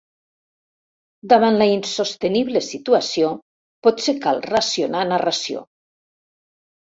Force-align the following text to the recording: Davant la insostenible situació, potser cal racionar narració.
Davant 1.33 1.57
la 1.61 1.65
insostenible 1.73 2.63
situació, 2.67 3.29
potser 3.87 4.15
cal 4.23 4.41
racionar 4.49 5.03
narració. 5.11 5.63